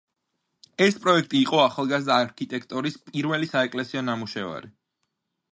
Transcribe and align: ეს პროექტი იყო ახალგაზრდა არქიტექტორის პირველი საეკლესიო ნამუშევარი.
ეს 0.85 0.95
პროექტი 1.03 1.41
იყო 1.41 1.59
ახალგაზრდა 1.65 2.17
არქიტექტორის 2.23 2.99
პირველი 3.11 3.53
საეკლესიო 3.55 4.07
ნამუშევარი. 4.11 4.77